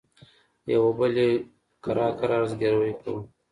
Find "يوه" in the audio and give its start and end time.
0.73-0.89